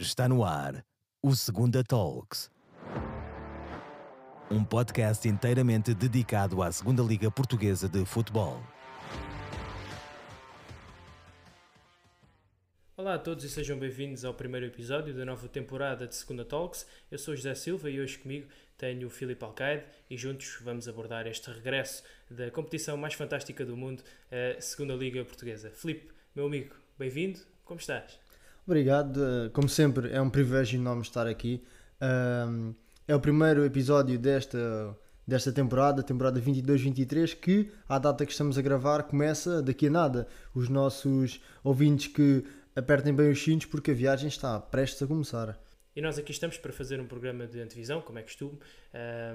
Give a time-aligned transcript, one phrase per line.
[0.00, 0.82] Está no ar
[1.22, 2.50] o Segunda Talks.
[4.50, 8.62] Um podcast inteiramente dedicado à Segunda Liga Portuguesa de Futebol.
[12.96, 16.86] Olá a todos e sejam bem-vindos ao primeiro episódio da nova temporada de Segunda Talks.
[17.10, 18.48] Eu sou José Silva e hoje comigo
[18.78, 23.76] tenho o Filipe Alcaide e juntos vamos abordar este regresso da competição mais fantástica do
[23.76, 25.68] mundo, a Segunda Liga Portuguesa.
[25.68, 28.18] Filipe, meu amigo, bem-vindo, como estás?
[28.70, 31.60] Obrigado, eh, como sempre é um privilégio enorme estar aqui.
[33.08, 34.96] É o primeiro episódio desta,
[35.26, 40.28] desta temporada, temporada 22-23, que à data que estamos a gravar começa daqui a nada.
[40.54, 42.44] Os nossos ouvintes que
[42.76, 45.60] apertem bem os cintos porque a viagem está prestes a começar.
[45.96, 48.56] E nós aqui estamos para fazer um programa de antevisão, como é costume,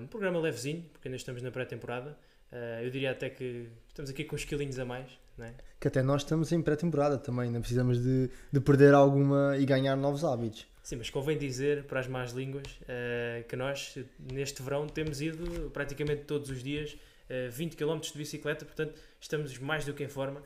[0.02, 2.18] um programa levezinho, porque ainda estamos na pré-temporada.
[2.54, 5.12] Uh, eu diria até que estamos aqui com uns quilinhos a mais,
[5.44, 5.54] é?
[5.80, 9.96] Que até nós estamos em pré-temporada também, não precisamos de, de perder alguma e ganhar
[9.96, 10.66] novos hábitos.
[10.82, 13.98] Sim, mas convém dizer para as más línguas uh, que nós,
[14.32, 16.94] neste verão, temos ido praticamente todos os dias
[17.30, 20.42] uh, 20 km de bicicleta, portanto, estamos mais do que em forma.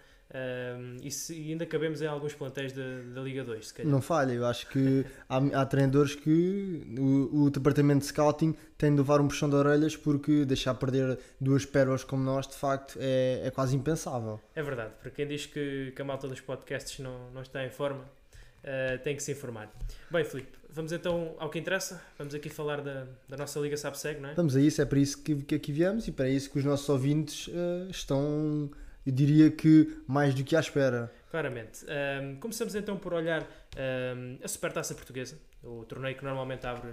[1.02, 2.84] E, se, e ainda cabemos em alguns plantéis da,
[3.16, 3.92] da Liga 2, se calhar.
[3.92, 8.92] Não falha, eu acho que há, há treinadores que o, o, departamento de scouting tem
[8.92, 12.98] de levar um puxão de orelhas porque deixar perder duas pérolas como nós, de facto,
[13.02, 14.40] é, é quase impensável.
[14.56, 17.72] É verdade, para quem diz que, que a malta dos podcasts não, não está em
[17.72, 19.72] forma, uh, tem que se informar.
[20.12, 22.02] Bem, Filipe, vamos então ao que interessa.
[22.18, 24.34] Vamos aqui falar da, da nossa Liga SAPSEG, não é?
[24.36, 26.66] Vamos a isso, é para isso que, que aqui viemos e para isso que os
[26.66, 28.70] nossos ouvintes uh, estão
[29.06, 31.12] eu diria que mais do que à espera.
[31.30, 31.86] Claramente.
[31.86, 36.90] Um, começamos então por olhar um, a Supertaça Portuguesa, o torneio que normalmente abre,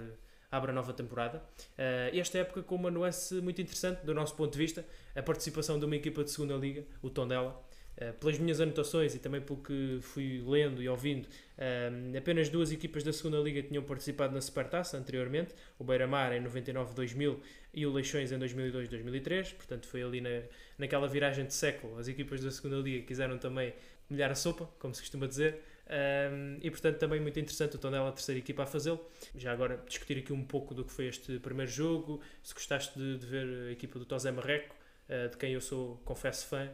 [0.51, 1.41] abre a nova temporada.
[1.77, 4.85] Uh, esta época com uma nuance muito interessante, do nosso ponto de vista,
[5.15, 7.59] a participação de uma equipa de segunda liga, o Tondela.
[7.99, 11.27] Uh, pelas minhas anotações e também pelo que fui lendo e ouvindo,
[12.15, 17.37] apenas duas equipas da segunda liga tinham participado na Supertaça anteriormente, o Beira-Mar em 99-2000
[17.77, 20.41] e o Leixões em 2002-2003, portanto foi ali na,
[20.79, 23.71] naquela viragem de século, as equipas da segunda liga quiseram também
[24.09, 28.09] molhar a sopa, como se costuma dizer, um, e portanto também muito interessante o Tondela,
[28.09, 28.99] a terceira equipa a fazê-lo.
[29.35, 33.19] Já agora discutir aqui um pouco do que foi este primeiro jogo, se gostaste de,
[33.19, 34.75] de ver a equipa do Tosé Marreco,
[35.07, 36.67] uh, de quem eu sou, confesso, fã,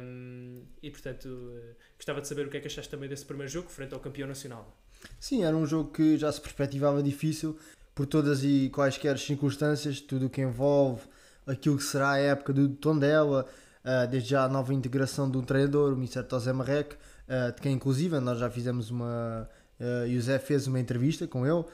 [0.00, 3.52] um, e portanto uh, gostava de saber o que é que achaste também desse primeiro
[3.52, 4.74] jogo, frente ao campeão nacional.
[5.20, 7.58] Sim, era um jogo que já se perspectivava difícil,
[7.94, 11.02] por todas e quaisquer circunstâncias, tudo o que envolve
[11.46, 13.46] aquilo que será a época do Tondela,
[13.84, 16.22] uh, desde já a nova integração do treinador, o Mr.
[16.24, 19.48] Tosé Marrec, uh, de quem inclusive nós já fizemos uma.
[19.78, 21.60] Uh, José fez uma entrevista com ele.
[21.60, 21.66] Uh,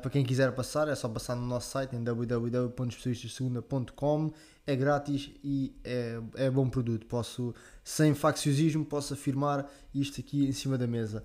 [0.00, 4.32] para quem quiser passar, é só passar no nosso site em www.especialistasegunda.com.
[4.66, 7.06] É grátis e é, é bom produto.
[7.06, 11.24] Posso, sem facciosismo, posso afirmar isto aqui em cima da mesa.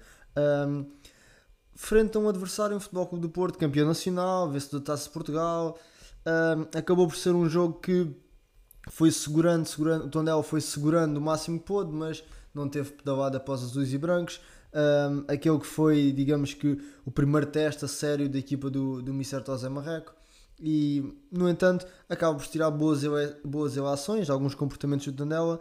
[1.75, 5.09] Frente a um adversário, um Futebol Clube do Porto, campeão nacional, vencedor da Taça de
[5.11, 5.78] Portugal,
[6.25, 8.16] um, acabou por ser um jogo que
[8.89, 12.23] foi segurando, segurando, o Tondela foi segurando o máximo que pôde, mas
[12.53, 14.41] não teve pedalada após azuis e brancos.
[14.73, 19.13] Um, aquele que foi, digamos que, o primeiro teste a sério da equipa do, do
[19.13, 20.13] Mister Tosé Marreco.
[20.59, 23.01] E, no entanto, acaba por tirar boas,
[23.44, 25.59] boas relações, alguns comportamentos do Tondela,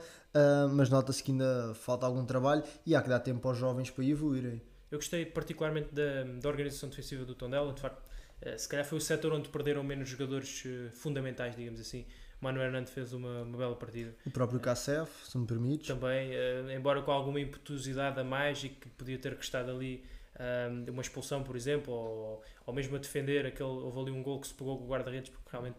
[0.74, 4.04] mas nota-se que ainda falta algum trabalho e há que dar tempo aos jovens para
[4.04, 4.62] evoluírem.
[4.92, 8.02] Eu gostei particularmente da, da organização defensiva do Tondela, de facto,
[8.42, 12.04] eh, se calhar foi o setor onde perderam menos jogadores eh, fundamentais, digamos assim.
[12.42, 14.14] Manuel Hernandes fez uma, uma bela partida.
[14.26, 15.86] O próprio Kassef, se me permites.
[15.86, 16.32] Também,
[16.76, 20.04] embora com alguma impetuosidade a mais e que podia ter restado ali
[20.38, 24.40] um, uma expulsão, por exemplo, ou, ou mesmo a defender, aquele, houve ali um gol
[24.40, 25.78] que se pegou com o guarda-redes porque realmente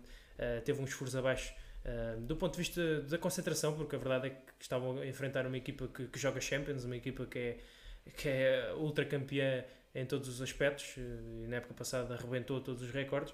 [0.64, 1.54] teve uns furos abaixo
[2.22, 5.58] do ponto de vista da concentração, porque a verdade é que estavam a enfrentar uma
[5.58, 7.58] equipa que, que joga Champions, uma equipa que é,
[8.18, 9.64] que é ultra campeã
[9.96, 13.34] em todos os aspectos e na época passada arrebentou todos os recordes.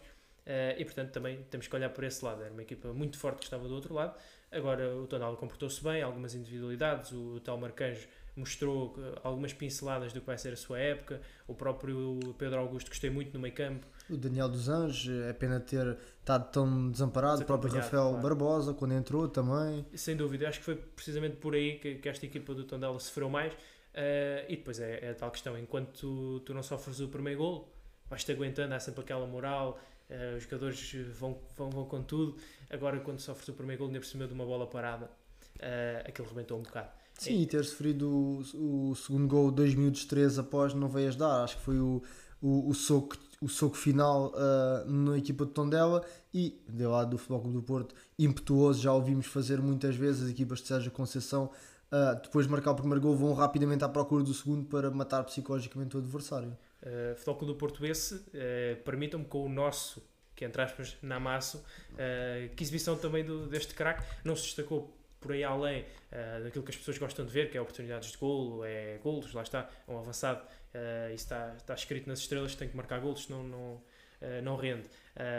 [0.50, 2.42] Uh, e portanto também temos que olhar por esse lado.
[2.42, 4.18] Era uma equipa muito forte que estava do outro lado.
[4.52, 7.12] Agora o Tonal comportou-se bem, algumas individualidades.
[7.12, 11.22] O tal Marcanjo mostrou algumas pinceladas do que vai ser a sua época.
[11.48, 13.86] O próprio Pedro Augusto gostei muito no meio campo.
[14.10, 17.44] O Daniel dos Anjos, é pena ter estado tão desamparado.
[17.44, 18.24] O próprio Rafael claro.
[18.24, 19.86] Barbosa, quando entrou também.
[19.94, 23.30] Sem dúvida, acho que foi precisamente por aí que, que esta equipa do Tondela sofreu
[23.30, 23.54] mais.
[23.94, 27.40] Uh, e depois é, é, a tal questão: enquanto tu, tu não sofres o primeiro
[27.40, 27.74] gol,
[28.10, 29.80] vais-te aguentando, há sempre aquela moral.
[30.10, 32.36] Uh, os jogadores vão, vão, vão com tudo.
[32.70, 36.28] Agora, quando sofres o primeiro gol, ainda por cima de uma bola parada, uh, aquilo
[36.28, 36.90] rebentou um bocado.
[37.20, 41.44] Sim, e ter sofrido o, o segundo gol dois minutos três após não veio ajudar.
[41.44, 42.02] Acho que foi o,
[42.42, 47.18] o, o, soco, o soco final uh, na equipa de Tondela e, do lado do
[47.18, 48.82] Futebol Clube do Porto, impetuoso.
[48.82, 51.52] Já ouvimos fazer muitas vezes as equipas de Sérgio Conceição.
[51.92, 55.24] Uh, depois de marcar o primeiro gol, vão rapidamente à procura do segundo para matar
[55.24, 56.56] psicologicamente o adversário.
[56.84, 60.04] Uh, Futebol do Porto esse, uh, permitam-me com o nosso,
[60.36, 65.34] que entre aspas, Namasso, uh, que exibição também do, deste craque, não se destacou por
[65.34, 68.64] aí além uh, daquilo que as pessoas gostam de ver, que é oportunidades de golo,
[68.64, 72.70] é golos, lá está, é um avançado, uh, isso está, está escrito nas estrelas, tem
[72.70, 74.88] que marcar golos, senão não, uh, não rende.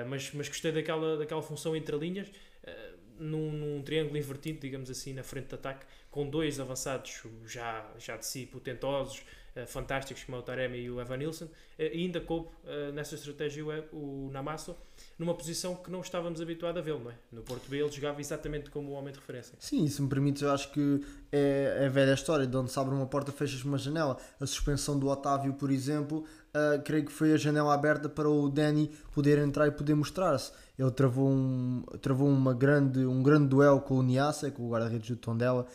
[0.09, 2.31] mas, mas gostei daquela, daquela função entre linhas,
[3.21, 8.17] num, num, triângulo invertido, digamos assim, na frente de ataque, com dois avançados já, já
[8.17, 9.23] de si potentosos,
[9.67, 13.15] fantásticos, como é o Taremi e o Evan Nilsson, uh, e ainda coube uh, nessa
[13.15, 14.77] estratégia o, o Namasso,
[15.19, 17.15] numa posição que não estávamos habituados a vê-lo, não é?
[17.33, 19.55] No Porto B ele jogava exatamente como o homem de referência.
[19.59, 22.79] Sim, se me permite, eu acho que é, é a velha história, de onde se
[22.79, 24.17] abre uma porta, fecha-se uma janela.
[24.41, 26.25] A suspensão do Otávio, por exemplo,
[26.55, 30.53] uh, creio que foi a janela aberta para o Danny poder entrar e poder mostrar-se.
[30.79, 35.11] Ele travou, um, travou uma grande, um grande duelo com o Niassa, com o guarda-redes
[35.11, 35.67] do Tondela,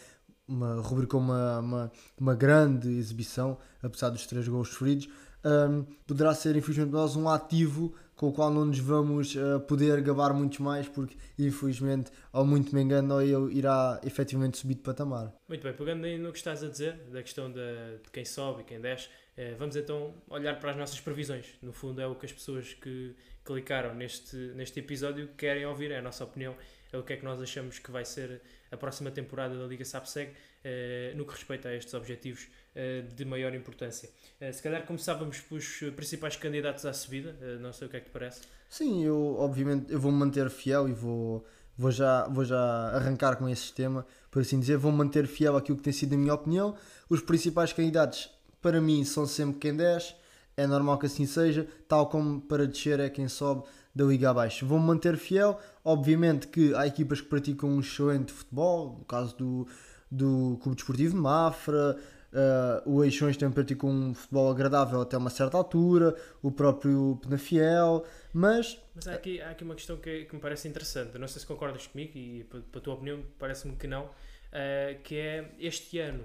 [0.47, 5.07] uma, rubricou uma, uma, uma grande exibição, apesar dos três gols feridos.
[5.43, 10.01] Um, poderá ser, infelizmente, nós um ativo com o qual não nos vamos uh, poder
[10.01, 14.81] gabar muito mais, porque infelizmente, ou muito me engano, ou ele irá efetivamente subir de
[14.81, 15.33] patamar.
[15.47, 18.63] Muito bem, pegando no que estás a dizer, da questão de, de quem sobe e
[18.63, 19.07] quem desce,
[19.37, 21.45] uh, vamos então olhar para as nossas previsões.
[21.61, 25.99] No fundo, é o que as pessoas que clicaram neste, neste episódio querem ouvir, é
[25.99, 26.55] a nossa opinião,
[26.91, 28.41] é o que é que nós achamos que vai ser
[28.75, 33.25] a próxima temporada da Liga SAPSEG uh, no que respeita a estes objetivos uh, de
[33.25, 34.09] maior importância.
[34.39, 38.05] Uh, se calhar começávamos pelos principais candidatos à subida, não sei o que é que
[38.05, 38.41] te parece.
[38.69, 41.45] Sim, eu obviamente eu vou me manter fiel e vou,
[41.77, 42.59] vou, já, vou já
[42.93, 46.17] arrancar com esse sistema, por assim dizer, vou manter fiel àquilo que tem sido a
[46.17, 46.75] minha opinião.
[47.09, 48.29] Os principais candidatos
[48.61, 50.15] para mim são sempre quem desce,
[50.57, 53.63] é normal que assim seja, tal como para descer é quem sobe
[53.93, 54.65] da Liga Abaixo.
[54.65, 59.67] Vou-me manter fiel, obviamente que há equipas que praticam um excelente futebol, no caso do,
[60.09, 61.97] do Clube Desportivo de Mafra,
[62.35, 68.05] uh, o Eixões também praticam um futebol agradável até uma certa altura, o próprio Penafiel,
[68.33, 68.79] mas...
[68.93, 71.47] Mas há aqui, há aqui uma questão que, que me parece interessante, não sei se
[71.47, 76.23] concordas comigo e para a tua opinião parece-me que não, uh, que é este ano,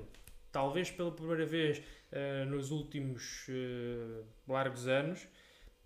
[0.51, 1.81] talvez pela primeira vez
[2.13, 3.47] uh, nos últimos
[4.47, 5.27] largos anos,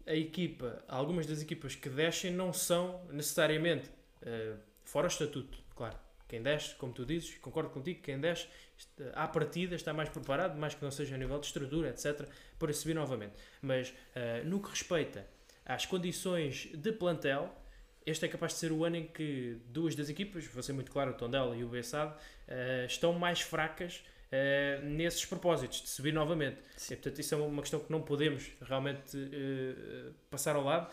[0.06, 3.88] a equipa, algumas das equipas que descem não são necessariamente
[4.22, 5.96] uh, fora o estatuto, claro.
[6.28, 8.48] Quem desce, como tu dizes, concordo contigo, quem desce
[9.14, 12.28] à partida está mais preparado, mais que não seja a nível de estrutura, etc.,
[12.58, 13.34] para subir novamente.
[13.62, 15.26] Mas uh, no que respeita
[15.64, 17.54] às condições de plantel,
[18.04, 20.90] este é capaz de ser o ano em que duas das equipas, vou ser muito
[20.90, 24.02] claro, o Tondela e o Bessade, uh, estão mais fracas
[24.34, 26.58] uh, nesses propósitos de subir novamente.
[26.90, 30.92] E, portanto, isso é uma questão que não podemos realmente uh, passar ao lado.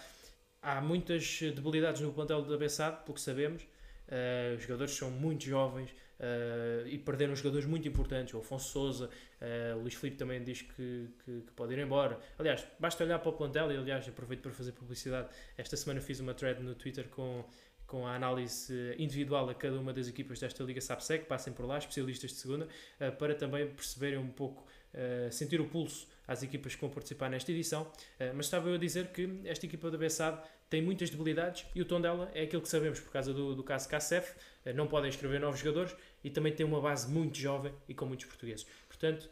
[0.61, 3.63] Há muitas debilidades no plantel da Bessade, pelo que sabemos.
[4.11, 8.33] Uh, os jogadores são muito jovens uh, e perderam jogadores muito importantes.
[8.33, 9.09] O Afonso Souza,
[9.41, 12.19] uh, o Luís Filipe também diz que, que, que, pode ir embora.
[12.37, 15.29] Aliás, basta olhar para o plantel e, aliás, aproveito para fazer publicidade.
[15.57, 17.45] Esta semana fiz uma thread no Twitter com
[17.91, 21.77] com a análise individual a cada uma das equipas desta Liga SAPSEC, passem por lá,
[21.77, 22.65] especialistas de segunda,
[22.97, 27.29] eh, para também perceberem um pouco, eh, sentir o pulso às equipas que vão participar
[27.29, 27.91] nesta edição.
[28.17, 31.81] Eh, mas estava eu a dizer que esta equipa da Bessade tem muitas debilidades e
[31.81, 34.35] o tom dela é aquilo que sabemos por causa do, do caso KCF,
[34.73, 38.25] não podem escrever novos jogadores e também tem uma base muito jovem e com muitos
[38.25, 38.65] portugueses.
[38.87, 39.29] Portanto,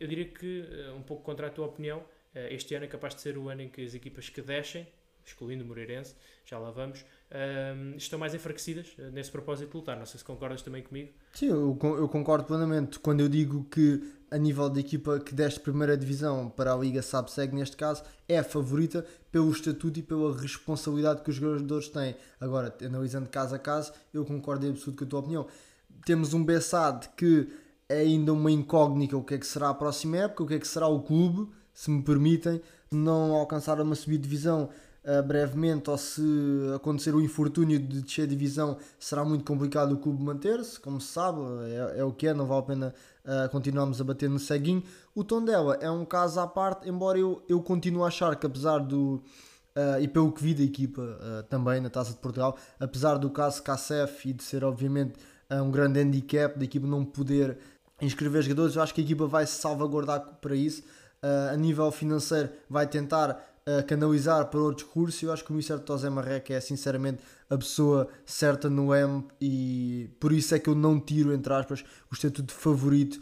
[0.00, 0.64] eu diria que,
[0.96, 2.02] um pouco contra a tua opinião,
[2.34, 4.88] este ano é capaz de ser o ano em que as equipas que descem,
[5.24, 7.04] excluindo o Moreirense, já lá vamos,
[7.96, 9.98] estão mais enfraquecidas eh, nesse propósito de lutar.
[9.98, 11.10] Não sei se concordas também comigo.
[11.34, 12.98] Sim, eu, eu concordo plenamente.
[12.98, 17.02] Quando eu digo que a nível da equipa que deste primeira divisão para a Liga
[17.02, 22.16] SAB-SEG, neste caso, é a favorita pelo estatuto e pela responsabilidade que os jogadores têm.
[22.40, 25.46] Agora, analisando caso a caso, eu concordo em absoluto com a tua opinião.
[26.04, 27.48] Temos um Bessade que
[27.88, 30.58] é ainda uma incógnita o que é que será a próxima época, o que é
[30.58, 34.70] que será o clube, se me permitem, não alcançar uma de divisão
[35.06, 36.22] uh, brevemente ou se
[36.74, 41.40] acontecer o infortúnio de descer divisão, será muito complicado o clube manter-se, como se sabe,
[41.70, 42.94] é, é, o que é, não vale a pena
[43.24, 44.82] uh, continuarmos a bater no ceguinho.
[45.14, 48.78] O Tondela é um caso à parte, embora eu, eu continue a achar que apesar
[48.80, 49.22] do...
[49.76, 53.28] Uh, e pelo que vi da equipa uh, também na Taça de Portugal, apesar do
[53.28, 55.18] caso KCF e de ser obviamente
[55.50, 57.58] uh, um grande handicap da equipa não poder
[58.00, 60.82] inscrever jogadores, eu acho que a equipa vai se salvaguardar para isso.
[61.52, 65.22] a nível financeiro, vai tentar a canalizar para outros cursos.
[65.22, 65.80] Eu acho que o Mr.
[65.80, 70.74] Tosé Marreca é sinceramente a pessoa certa no M e por isso é que eu
[70.74, 73.20] não tiro, entre aspas, o estatuto de favorito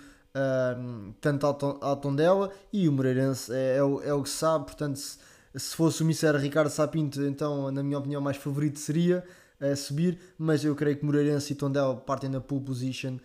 [1.20, 4.64] tanto ao, Tondela e o Moreirense é, é, o, é o que sabe.
[4.64, 5.18] Portanto, se,
[5.54, 6.36] se fosse o Mr.
[6.38, 9.24] Ricardo Sapinto, então, na minha opinião, mais favorito seria
[9.60, 10.18] uh, subir.
[10.36, 13.18] Mas eu creio que Moreirense e Tondela partem na pole position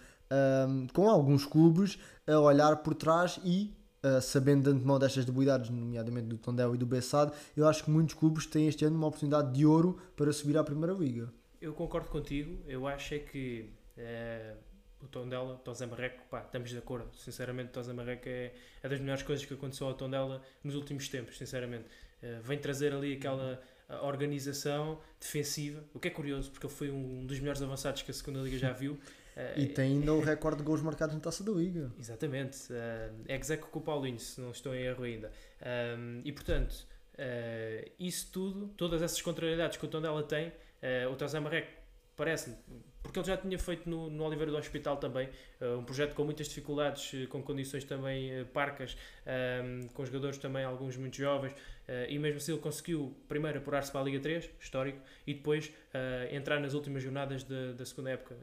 [0.93, 1.97] com alguns clubes
[2.27, 6.77] a olhar por trás e uh, sabendo de antemão destas debilidades, nomeadamente do Tondela e
[6.77, 10.31] do Bessade, eu acho que muitos clubes têm este ano uma oportunidade de ouro para
[10.31, 11.31] subir à Primeira Liga.
[11.61, 14.57] Eu concordo contigo, eu acho é que uh,
[15.03, 19.23] o Tondela, Tozé Marreco, pá, estamos de acordo, sinceramente Tozé Marreco é, é das melhores
[19.23, 21.85] coisas que aconteceu ao Tondela nos últimos tempos, sinceramente.
[22.21, 23.61] Uh, vem trazer ali aquela
[24.03, 28.13] organização defensiva, o que é curioso, porque ele foi um dos melhores avançados que a
[28.13, 28.99] segunda Liga já viu.
[29.55, 31.91] E tem ainda o recorde de gols marcados na Taça da Liga.
[31.99, 32.71] Exatamente.
[32.71, 35.31] Uh, é execo com o Paulinho, se não estou em erro ainda.
[35.97, 36.73] Um, e portanto,
[37.15, 41.79] uh, isso tudo, todas essas contrariedades que o Tondela tem, uh, o Tozé Marreco
[42.15, 42.57] parece-me,
[43.01, 45.29] porque ele já tinha feito no, no Oliveira do Hospital também,
[45.79, 48.97] um projeto com muitas dificuldades, com condições também parcas,
[49.93, 51.55] com jogadores também, alguns muito jovens,
[52.07, 55.71] e mesmo assim ele conseguiu primeiro apurar-se para a Liga 3, histórico, e depois
[56.31, 58.35] entrar nas últimas jornadas de, da segunda época,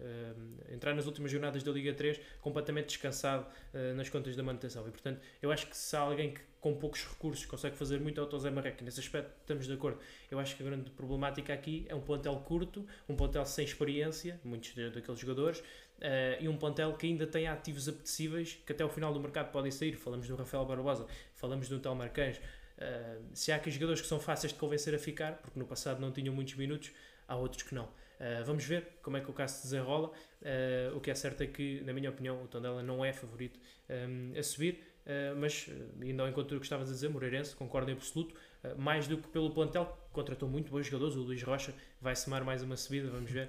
[0.72, 3.46] entrar nas últimas jornadas da Liga 3 completamente descansado
[3.94, 4.86] nas contas da manutenção.
[4.88, 8.20] E portanto, eu acho que se há alguém que com poucos recursos consegue fazer muito
[8.20, 8.84] ao José Marreca.
[8.84, 10.00] Nesse aspecto estamos de acordo.
[10.28, 14.40] Eu acho que a grande problemática aqui é um plantel curto, um plantel sem experiência,
[14.42, 18.88] muitos daqueles jogadores, uh, e um plantel que ainda tem ativos apetecíveis que até o
[18.88, 19.94] final do mercado podem sair.
[19.94, 22.40] Falamos do Rafael Barbosa, falamos do Tel Marcães.
[22.78, 26.00] Uh, se há aqui jogadores que são fáceis de convencer a ficar, porque no passado
[26.00, 26.92] não tinham muitos minutos,
[27.28, 27.88] há outros que não.
[28.16, 30.10] Uh, vamos ver como é que o caso se desenrola.
[30.40, 33.58] Uh, o que é certo é que, na minha opinião, o Tondela não é favorito
[33.90, 34.82] um, a subir.
[35.04, 38.34] Uh, mas, ainda ao encontro do que estavas a dizer, Moreirense, concordo em absoluto,
[38.76, 42.64] mais do que pelo plantel, contratou muito bons jogadores, o Luís Rocha vai somar mais
[42.64, 43.48] uma subida, vamos ver,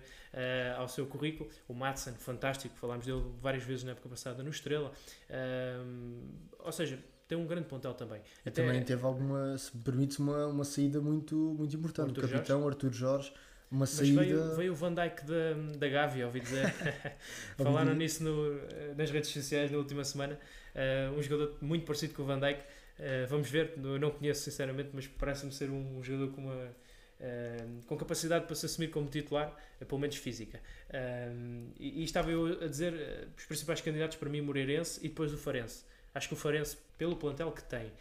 [0.77, 4.91] ao seu currículo, o Madsen, fantástico, falámos dele várias vezes na época passada no Estrela,
[6.59, 8.21] ou seja, tem um grande plantel também.
[8.45, 12.29] E Até, também teve alguma, se permite uma, uma saída muito, muito importante, Arthur o
[12.29, 12.75] capitão Jorge.
[12.75, 13.33] Arthur Jorge,
[13.69, 14.21] uma Mas saída...
[14.21, 16.73] veio, veio o Van Dijk da, da Gávea, ouvi dizer.
[17.57, 18.59] Falaram nisso no,
[18.95, 20.39] nas redes sociais na última semana.
[20.73, 22.59] Uh, um jogador muito parecido com o Van Dijk.
[22.61, 26.87] Uh, vamos ver, eu não conheço sinceramente, mas parece-me ser um jogador com uma.
[27.19, 29.53] Uh, com capacidade para se assumir como titular,
[29.85, 30.61] pelo menos física.
[31.79, 35.37] E, e, estava eu a dizer os principais candidatos para mim, Moreirense e depois o
[35.37, 35.83] Farense.
[36.17, 37.91] Acho que o Farense, pelo plantel que tem,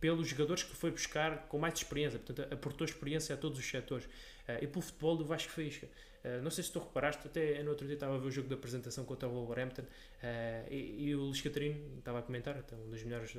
[0.00, 4.06] pelos jogadores que foi buscar com mais experiência, portanto, aportou experiência a todos os setores.
[4.46, 5.88] Uh, e pelo futebol do Vasco Faísca.
[6.22, 8.46] Uh, não sei se tu reparaste, até no outro dia estava a ver o jogo
[8.46, 12.76] da apresentação contra o Wolverhampton uh, e, e, o Luís Catarino estava a comentar, até
[12.76, 13.34] um dos melhores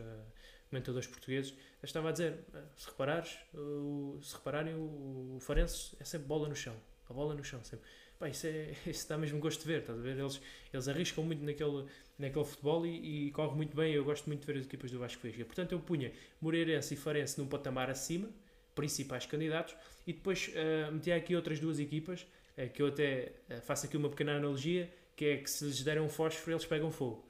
[0.68, 2.40] comentadores portugueses, estava a dizer,
[2.76, 6.76] se reparares, o, se repararem, o, o Farense é sempre bola no chão,
[7.08, 7.86] a bola no chão, sempre.
[8.18, 10.18] Pá, isso, é, isso dá mesmo gosto de ver, estás a ver?
[10.18, 10.42] Eles,
[10.74, 11.86] eles arriscam muito naquele,
[12.18, 13.94] naquele futebol e, e corre muito bem.
[13.94, 15.46] Eu gosto muito de ver as equipas do Vasco Faísca.
[15.46, 18.30] Portanto, eu punha Moreirense e Farense num patamar acima,
[18.74, 22.26] principais candidatos, e depois uh, meti aqui outras duas equipas,
[22.58, 25.82] uh, que eu até uh, faço aqui uma pequena analogia, que é que se lhes
[25.82, 27.26] derem um fósforo, eles pegam fogo.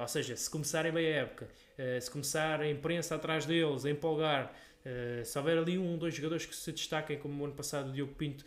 [0.00, 1.48] ou seja, se começarem bem a época,
[2.00, 4.54] se começar a imprensa atrás deles, a empolgar,
[5.22, 7.92] se houver ali um ou dois jogadores que se destaquem, como o ano passado o
[7.92, 8.42] Diogo Pinto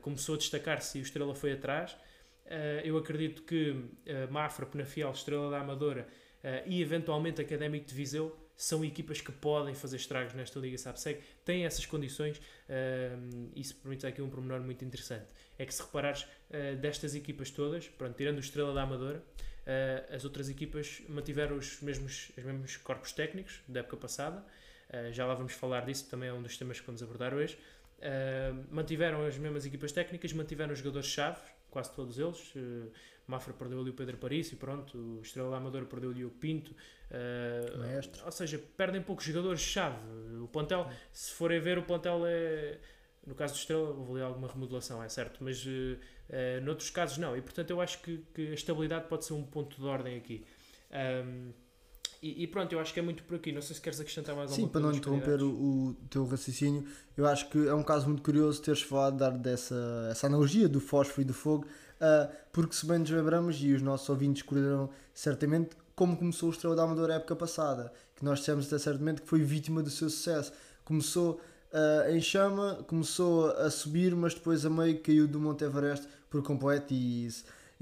[0.00, 1.94] começou a destacar-se e o Estrela foi atrás,
[2.84, 3.74] eu acredito que
[4.30, 6.06] Mafra, Penafiel, Estrela da Amadora
[6.66, 11.64] e eventualmente Académico de Viseu são equipas que podem fazer estragos nesta Liga SAPSEG, têm
[11.64, 15.26] essas condições uh, isso permite aqui um pormenor muito interessante.
[15.58, 16.26] É que se reparares
[16.80, 19.22] destas equipas todas, pronto, tirando o Estrela da Amadora,
[20.10, 24.44] as outras equipas mantiveram os mesmos, os mesmos corpos técnicos da época passada,
[25.12, 27.58] já lá vamos falar disso, também é um dos temas que vamos abordar hoje.
[28.70, 32.52] Mantiveram as mesmas equipas técnicas, mantiveram os jogadores-chave, quase todos eles.
[33.26, 36.30] Mafra perdeu ali o Pedro Paris e pronto, o Estrela da Amadora perdeu ali o
[36.30, 36.72] Pinto.
[37.10, 39.96] Uh, ou seja, perdem poucos jogadores-chave.
[40.42, 42.78] O plantel, se forem ver, o plantel é.
[43.26, 47.16] No caso do Estrela, houve ali alguma remodelação, é certo, mas uh, uh, noutros casos
[47.16, 47.34] não.
[47.34, 50.44] E portanto, eu acho que, que, a estabilidade pode ser um ponto de ordem aqui.
[50.92, 51.50] Um,
[52.24, 53.52] e, e, pronto, eu acho que é muito por aqui.
[53.52, 54.68] Não sei se queres acrescentar mais alguma coisa.
[54.68, 58.22] Sim, para não interromper o, o, teu raciocínio, eu acho que é um caso muito
[58.22, 61.66] curioso teres falado dar dessa essa analogia do fósforo e do fogo
[62.00, 66.52] uh, porque se bem nos lembramos, e os nossos ouvintes escolheram certamente, como começou o
[66.52, 69.90] Estrela da Amadora a época passada, que nós dissemos até certamente que foi vítima do
[69.90, 70.52] seu sucesso.
[70.84, 71.40] Começou
[71.72, 76.42] uh, em chama, começou a subir, mas depois a meio caiu do Monte Everest por
[76.42, 77.28] completo e,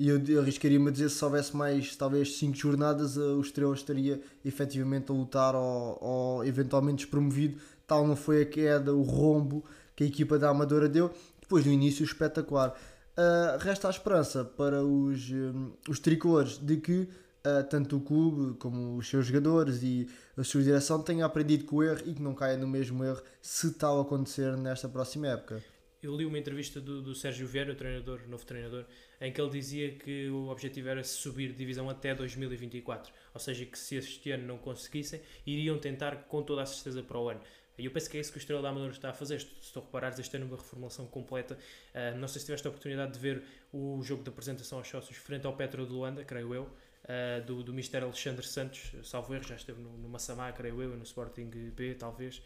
[0.02, 3.72] e eu, eu arriscaria-me a dizer se houvesse mais talvez 5 jornadas uh, o Estrela
[3.72, 9.64] estaria efetivamente a lutar ou, ou eventualmente despromovido, tal não foi a queda, o rombo
[9.94, 12.76] que a equipa da Amadora deu, depois do início espetacular.
[13.16, 18.58] Uh, resta a esperança para os, um, os tricolores de que uh, tanto o clube
[18.58, 22.22] como os seus jogadores e a sua direção tenham aprendido com o erro e que
[22.22, 25.62] não caia no mesmo erro se tal acontecer nesta próxima época.
[26.02, 28.84] Eu li uma entrevista do, do Sérgio Vieira, o treinador, novo treinador,
[29.20, 33.12] em que ele dizia que o objetivo era subir de divisão até 2024.
[33.32, 37.18] Ou seja, que se este ano não conseguissem, iriam tentar com toda a certeza para
[37.18, 37.40] o ano.
[37.78, 39.40] E eu penso que é isso que o Estrela da Amadora está a fazer.
[39.40, 41.56] Se tu reparares, este ano uma reformulação completa.
[41.94, 43.42] Uh, não sei se tiveste a oportunidade de ver
[43.72, 46.68] o jogo de apresentação aos sócios frente ao Petro de Luanda, creio eu
[47.04, 50.96] uh, do, do Mister Alexandre Santos, salvo erro, já esteve no, no Massamá, creio eu,
[50.96, 52.42] no Sporting B, talvez.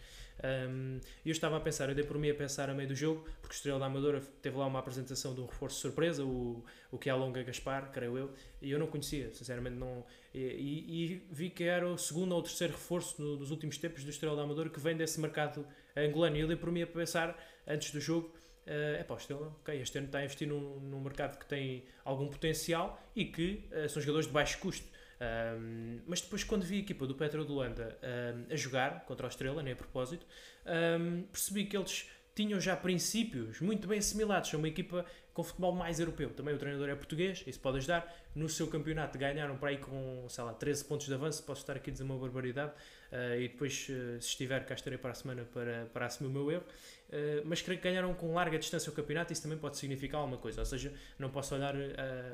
[0.68, 3.22] Um, eu estava a pensar, eu dei por mim a pensar a meio do jogo,
[3.40, 6.98] porque o Estrela da Amadora teve lá uma apresentação de um reforço surpresa, o, o
[6.98, 10.04] que é a Longa Gaspar, creio eu, e eu não conhecia, sinceramente não.
[10.34, 14.04] E, e, e vi que era o segundo ou terceiro reforço no, dos últimos tempos
[14.04, 16.36] do Estrela da Amadora que vem desse mercado angolano.
[16.36, 17.34] E eu dei por mim a pensar,
[17.66, 18.34] antes do jogo,
[18.66, 21.46] é uh, pá, o Estrela, ok, este ano está a investir num, num mercado que
[21.46, 24.86] tem algum potencial e que uh, são jogadores de baixo custo.
[25.18, 29.26] Um, mas depois, quando vi a equipa do Petro de Holanda um, a jogar contra
[29.26, 30.26] a Estrela, nem a propósito,
[30.66, 34.50] um, percebi que eles tinham já princípios muito bem assimilados.
[34.50, 36.30] São uma equipa com futebol mais europeu.
[36.30, 38.14] Também o treinador é português, isso pode ajudar.
[38.34, 41.42] No seu campeonato ganharam para aí com, sei lá, 13 pontos de avanço.
[41.44, 42.72] Posso estar aqui a dizer uma barbaridade.
[43.10, 46.32] Uh, e depois, uh, se estiver, cá estarei para a semana para, para assumir o
[46.32, 46.64] meu erro.
[47.08, 49.32] Uh, mas creio que ganharam com larga distância o campeonato.
[49.32, 50.60] Isso também pode significar alguma coisa.
[50.60, 51.74] Ou seja, não posso olhar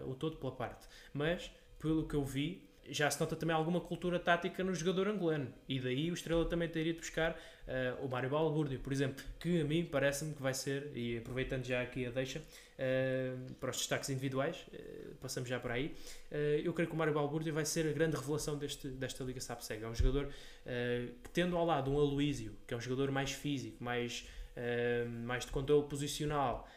[0.06, 0.86] o todo pela parte.
[1.12, 5.52] Mas, pelo que eu vi, já se nota também alguma cultura tática no jogador angolano.
[5.68, 9.60] E daí o Estrela também teria de buscar uh, o Mário Balbúrdio, por exemplo, que
[9.60, 13.76] a mim parece-me que vai ser, e aproveitando já aqui a deixa, uh, para os
[13.76, 15.94] destaques individuais, uh, passamos já para aí,
[16.64, 19.86] eu creio que o Mário Balbúrdio vai ser a grande revelação deste, desta Liga Sapsega.
[19.86, 20.28] É um jogador
[21.22, 24.26] que, tendo ao lado um Aloísio, que é um jogador mais físico, mais,
[25.24, 26.68] mais de controle posicional,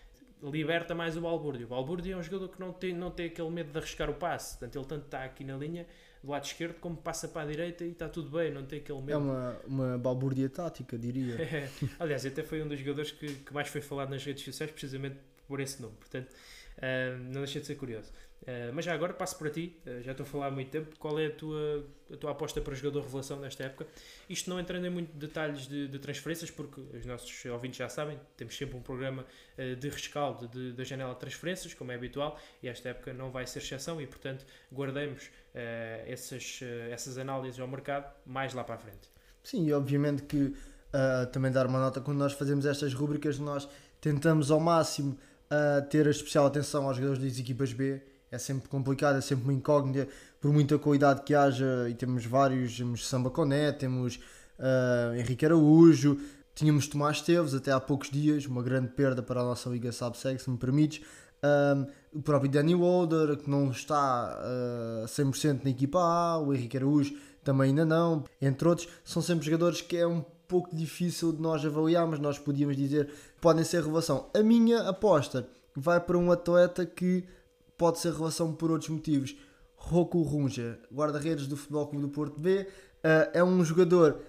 [0.43, 1.65] liberta mais o Balbúrdio.
[1.65, 4.13] O Balbúrdio é um jogador que não tem, não tem aquele medo de arriscar o
[4.13, 4.57] passe.
[4.57, 5.85] Portanto, ele tanto está aqui na linha
[6.25, 8.99] do lado esquerdo como passa para a direita e está tudo bem, não tem aquele
[8.99, 9.11] medo.
[9.11, 11.37] É uma, uma balbúrdia tática, diria.
[11.99, 15.17] Aliás, até foi um dos jogadores que, que mais foi falado nas redes sociais precisamente
[15.47, 15.95] por esse nome.
[15.97, 18.11] Portanto, uh, não deixa de ser curioso.
[18.45, 20.95] Uh, mas já agora passo para ti, uh, já estou a falar há muito tempo,
[20.99, 23.87] qual é a tua, a tua aposta para jogador revelação nesta época?
[24.29, 28.19] Isto não entrando em muito detalhes de, de, transferências, porque os nossos ouvintes já sabem,
[28.37, 29.25] temos sempre um programa
[29.57, 33.47] uh, de rescaldo da janela de transferências, como é habitual, e esta época não vai
[33.47, 35.29] ser exceção, e portanto guardemos
[36.05, 36.59] essas,
[36.91, 39.09] essas análises ao mercado mais lá para a frente.
[39.41, 40.53] Sim, e obviamente que
[41.31, 43.67] também dar uma nota, quando nós fazemos estas rubricas, nós
[44.01, 45.17] tentamos ao máximo
[45.89, 48.01] ter a especial atenção aos jogadores das equipas B,
[48.35, 50.07] é sempre complicado, é sempre uma incógnita,
[50.39, 54.19] por muita qualidade que haja, e temos vários, temos Samba Coné, temos
[54.59, 56.19] uh, Henrique Araújo,
[56.53, 60.39] tínhamos Tomás Teves até há poucos dias, uma grande perda para a nossa Liga Sabseg,
[60.39, 61.01] se me permites,
[61.43, 64.37] um, o próprio Danny Walder, que não está
[65.03, 69.45] uh, 100% na equipa A, o Henrique Araújo também ainda não, entre outros, são sempre
[69.45, 74.27] jogadores que é um pouco difícil de nós avaliarmos, nós podíamos dizer podem ser revelação.
[74.33, 77.23] A minha aposta vai para um atleta que
[77.77, 79.35] pode ser relação por outros motivos.
[79.75, 84.19] Roku Runja, guarda-redes do Futebol Clube do Porto B, uh, é um jogador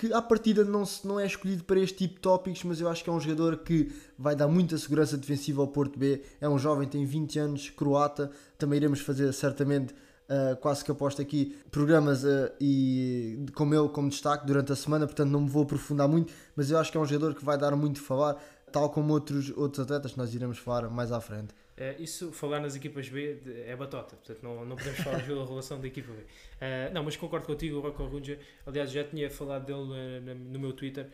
[0.00, 2.88] que à partida não, se, não é escolhido para este tipo de tópicos, mas eu
[2.88, 6.22] acho que é um jogador que vai dar muita segurança defensiva ao Porto B.
[6.40, 8.30] É um jovem, tem 20 anos, croata.
[8.56, 14.08] Também iremos fazer certamente, uh, quase que aposto aqui, programas uh, e com ele como
[14.08, 17.00] destaque durante a semana, portanto não me vou aprofundar muito, mas eu acho que é
[17.00, 20.34] um jogador que vai dar muito a falar, tal como outros, outros atletas que nós
[20.34, 21.52] iremos falar mais à frente.
[21.80, 25.80] Uh, isso, falar nas equipas B é batota, portanto não, não podemos falar da relação
[25.80, 26.18] da equipa B.
[26.18, 30.58] Uh, não, mas concordo contigo, o Rocco Runja, aliás já tinha falado dele uh, no
[30.58, 31.06] meu Twitter,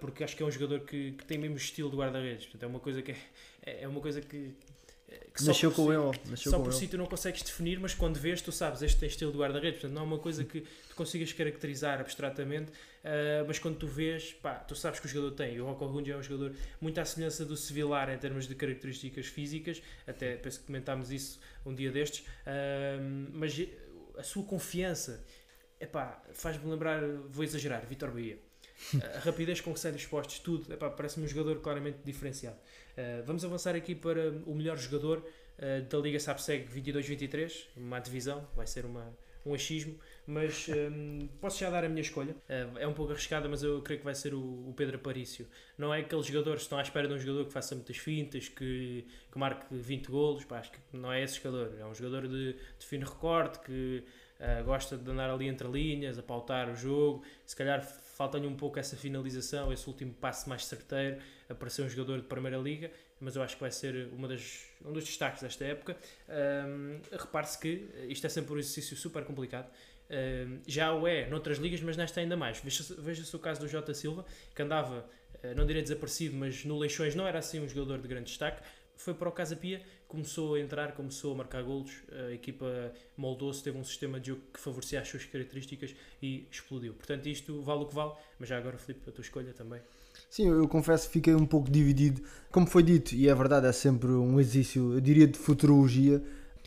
[0.00, 2.66] porque acho que é um jogador que, que tem mesmo estilo de guarda-redes, portanto é
[2.66, 3.12] uma coisa que
[3.62, 4.56] é, é uma coisa que
[5.34, 6.18] que nasceu com ele.
[6.28, 9.08] Nasceu só por si tu não consegues definir, mas quando vês, tu sabes, este tem
[9.08, 9.80] estilo de guarda-redes.
[9.80, 12.70] Portanto, não é uma coisa que tu consigas caracterizar abstratamente,
[13.08, 15.60] uh, mas quando tu vês, pá, tu sabes que o jogador tem.
[15.60, 19.26] O Rocco Runge é um jogador muito à semelhança do Sevilar em termos de características
[19.26, 23.58] físicas, até penso que comentámos isso um dia destes, uh, mas
[24.16, 25.24] a sua confiança,
[26.32, 28.38] faz-me lembrar, vou exagerar, Vitor Bahia.
[29.14, 32.56] a rapidez com que sai dos postos, tudo, parece-me um jogador claramente diferenciado.
[32.96, 35.18] Uh, vamos avançar aqui para o melhor jogador
[35.58, 41.58] uh, da Liga Sapseg 22-23, uma divisão, vai ser uma, um achismo, mas um, posso
[41.58, 42.32] já dar a minha escolha.
[42.32, 45.46] Uh, é um pouco arriscada, mas eu creio que vai ser o, o Pedro Aparício.
[45.78, 48.46] Não é aqueles jogadores que estão à espera de um jogador que faça muitas fintas,
[48.46, 51.74] que, que marque 20 golos, pá, acho que não é esse jogador.
[51.80, 54.04] É um jogador de, de fino recorte, que
[54.38, 58.54] uh, gosta de andar ali entre linhas, a pautar o jogo, se calhar falta-lhe um
[58.54, 61.22] pouco essa finalização, esse último passe mais certeiro,
[61.58, 64.66] para ser um jogador de Primeira Liga, mas eu acho que vai ser uma das,
[64.84, 65.96] um dos destaques desta época.
[66.28, 69.70] Um, Repare-se que isto é sempre um exercício super complicado.
[70.66, 72.60] Já o é noutras ligas, mas nesta ainda mais.
[72.60, 75.04] Veja-se veja o caso do Jota Silva, que andava
[75.44, 78.62] uh, não direi desaparecido, mas no Leixões não era assim um jogador de grande destaque.
[78.96, 83.62] Foi para o Casa Pia, começou a entrar, começou a marcar golos, a equipa moldou-se,
[83.62, 86.94] teve um sistema de jogo que favorecia as suas características e explodiu.
[86.94, 89.80] Portanto, isto vale o que vale, mas já agora, Filipe, a tua escolha também.
[90.28, 92.22] Sim, eu confesso que fiquei um pouco dividido.
[92.50, 96.20] Como foi dito, e é verdade, é sempre um exercício, eu diria, de futurologia.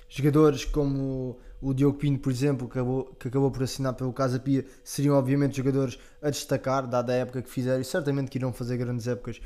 [0.08, 4.40] Jogadores como o Diogo Pinto, por exemplo, que acabou, que acabou por assinar pelo Casa
[4.40, 8.52] Pia, seriam obviamente jogadores a destacar, dada a época que fizeram, e certamente que irão
[8.52, 9.40] fazer grandes épocas,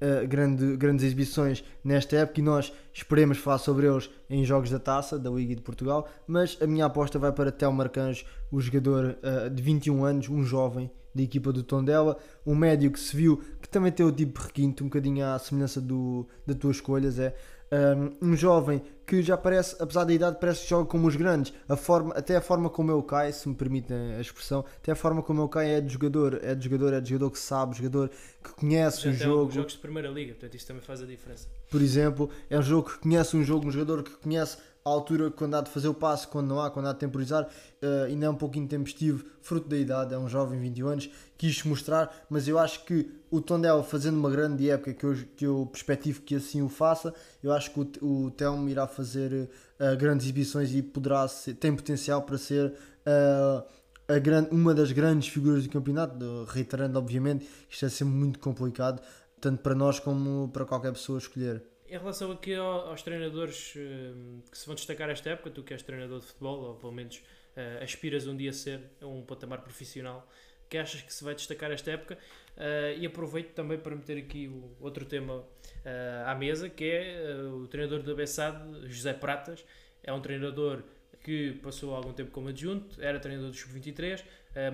[0.00, 4.78] uh, grande, grandes exibições nesta época, e nós esperemos falar sobre eles em jogos da
[4.78, 6.08] taça, da Liga de Portugal.
[6.26, 10.42] Mas a minha aposta vai para Tel Marcanjo, o jogador uh, de 21 anos, um
[10.42, 14.40] jovem da equipa do Tondela, um médio que se viu que também tem o tipo
[14.40, 17.34] requinte, um bocadinho à semelhança do, da tua escolha, é
[18.22, 21.50] um, um, jovem que já parece, apesar da idade, parece que joga como os grandes.
[21.66, 24.94] A forma, até a forma como ele cai, se me permitem a expressão, até a
[24.94, 27.74] forma como ele cai é de jogador, é de jogador, é de jogador que sabe,
[27.74, 28.10] jogador
[28.44, 29.50] que conhece já o jogo.
[29.50, 31.48] jogos de primeira liga, portanto isso também faz a diferença.
[31.70, 35.30] Por exemplo, é um jogo que conhece um jogo, um jogador que conhece a altura
[35.30, 38.26] quando há de fazer o passo, quando não há, quando há de temporizar, uh, ainda
[38.26, 42.48] é um pouquinho tempestivo, fruto da idade, é um jovem 21 anos, quis mostrar, mas
[42.48, 46.34] eu acho que o Tondela fazendo uma grande época, que eu, que eu perspectivo que
[46.34, 50.82] assim o faça, eu acho que o, o Telmo irá fazer uh, grandes exibições e
[50.82, 52.72] poderá ser, tem potencial para ser
[53.06, 53.78] uh,
[54.50, 59.02] uma das grandes figuras do campeonato, reiterando obviamente, isto é sempre muito complicado,
[59.40, 61.62] tanto para nós como para qualquer pessoa escolher.
[61.90, 65.82] Em relação aqui aos treinadores uh, que se vão destacar esta época, tu que és
[65.82, 70.28] treinador de futebol, ou pelo menos uh, aspiras um dia a ser um patamar profissional,
[70.68, 72.18] que achas que se vai destacar esta época?
[72.58, 75.42] Uh, e aproveito também para meter aqui o outro tema
[76.26, 79.64] à mesa, que é o treinador da Bessade, José Pratas.
[80.02, 80.82] É um treinador
[81.24, 84.22] que passou algum tempo como adjunto, era treinador do Sub-23,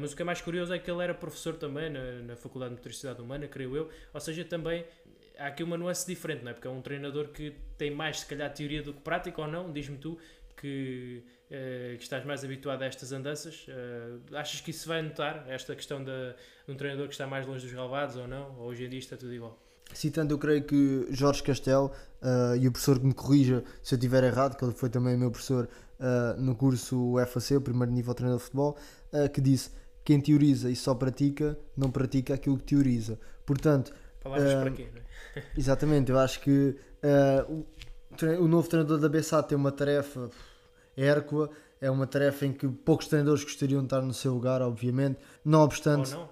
[0.00, 2.70] mas o que é mais curioso é que ele era professor também na, na Faculdade
[2.70, 4.84] de Motricidade Humana, creio eu, ou seja, também
[5.38, 6.54] há aqui uma nuance diferente, não é?
[6.54, 9.72] Porque é um treinador que tem mais, se calhar, teoria do que prática ou não.
[9.72, 10.18] Diz-me tu
[10.56, 13.66] que, uh, que, estás mais habituado a estas andanças.
[13.68, 16.34] Uh, achas que isso vai notar, esta questão de,
[16.66, 18.56] de, um treinador que está mais longe dos relevados ou não?
[18.58, 19.58] Ou hoje em dia está tudo igual?
[19.92, 21.92] Citando, eu creio que Jorge Castel,
[22.22, 25.16] uh, e o professor que me corrija se eu estiver errado, que ele foi também
[25.16, 25.68] meu professor
[26.36, 28.76] no curso FAC, o primeiro nível de treinador de futebol,
[29.32, 29.70] que disse
[30.04, 33.18] quem teoriza e só pratica, não pratica aquilo que teoriza.
[33.46, 33.94] Portanto,
[34.24, 34.88] Palavras para quê?
[35.56, 40.30] Exatamente, eu acho que uh, o, o, novo treinador da BSA tem uma tarefa
[40.96, 45.18] hércua, é uma tarefa em que poucos treinadores gostariam de estar no seu lugar, obviamente.
[45.44, 46.14] Não obstante.
[46.14, 46.28] Ou não.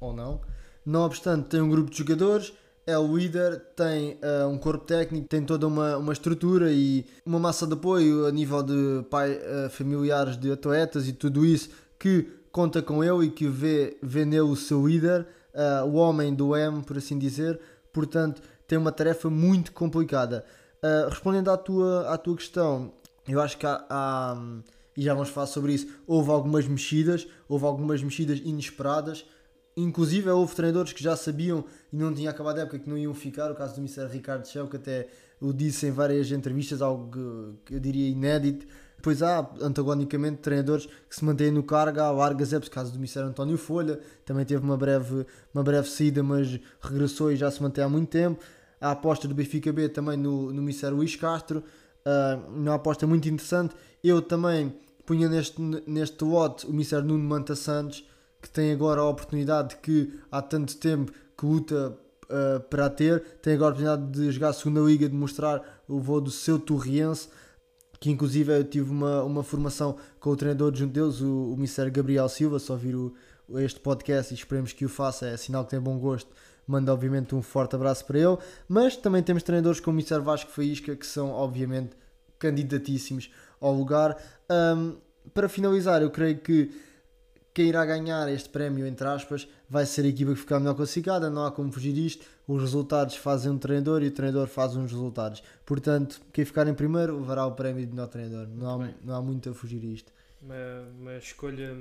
[0.00, 0.40] Ou não.
[0.84, 2.52] Não obstante, tem um grupo de jogadores,
[2.86, 7.38] é o líder, tem uh, um corpo técnico, tem toda uma, uma estrutura e uma
[7.38, 12.26] massa de apoio a nível de pai, uh, familiares de atletas e tudo isso que
[12.50, 16.56] conta com ele e que vê, vê nele o seu líder, uh, o homem do
[16.56, 17.60] M, por assim dizer
[17.92, 20.44] portanto tem uma tarefa muito complicada.
[20.82, 22.92] Uh, respondendo à tua, à tua questão,
[23.28, 24.42] eu acho que há, há,
[24.96, 29.24] e já vamos falar sobre isso, houve algumas mexidas, houve algumas mexidas inesperadas.
[29.76, 33.14] Inclusive houve treinadores que já sabiam e não tinha acabado a época que não iam
[33.14, 33.50] ficar.
[33.50, 34.06] O caso do Mr.
[34.06, 35.08] Ricardo Schell, que até
[35.40, 38.66] o disse em várias entrevistas, algo que eu diria inédito.
[39.00, 41.98] Depois há, antagonicamente, treinadores que se mantêm no cargo.
[42.00, 46.22] Há Vargas Epes, caso do Mistério António Folha, também teve uma breve, uma breve saída,
[46.22, 48.38] mas regressou e já se mantém há muito tempo.
[48.78, 51.64] Há a aposta do Benfica B também no, no Mistério Luís Castro,
[52.04, 53.74] uh, uma aposta muito interessante.
[54.04, 58.06] Eu também punha neste, neste lote o Mistério Nuno Manta Santos,
[58.42, 63.54] que tem agora a oportunidade que há tanto tempo que luta uh, para ter, tem
[63.54, 67.28] agora a oportunidade de jogar a segunda liga, de mostrar o voo do seu Torriense
[68.00, 71.90] que inclusive eu tive uma, uma formação com o treinador de deles, o, o Mr.
[71.90, 73.14] Gabriel Silva, só vir o,
[73.58, 76.30] este podcast e esperemos que o faça, é sinal que tem bom gosto.
[76.66, 80.20] Manda obviamente um forte abraço para ele, mas também temos treinadores como o Mr.
[80.20, 81.90] Vasco Faísca que são obviamente
[82.38, 84.16] candidatíssimos ao lugar.
[84.50, 84.96] Um,
[85.34, 86.70] para finalizar, eu creio que
[87.52, 91.28] quem irá ganhar este prémio, entre aspas, vai ser a equipa que ficar melhor classificada,
[91.28, 92.24] não há como fugir isto.
[92.50, 95.40] Os resultados fazem um treinador e o treinador faz uns resultados.
[95.64, 98.48] Portanto, quem ficar em primeiro levará o prémio de melhor treinador.
[98.48, 100.12] Não há, não há muito a fugir isto.
[100.42, 100.56] Uma,
[100.98, 101.76] uma escolha